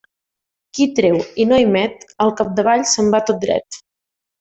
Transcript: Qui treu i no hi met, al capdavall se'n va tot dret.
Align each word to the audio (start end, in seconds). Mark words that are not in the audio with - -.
Qui 0.77 0.87
treu 1.01 1.19
i 1.45 1.47
no 1.51 1.61
hi 1.65 1.69
met, 1.77 2.03
al 2.27 2.35
capdavall 2.43 2.91
se'n 2.97 3.17
va 3.19 3.25
tot 3.33 3.43
dret. 3.49 3.83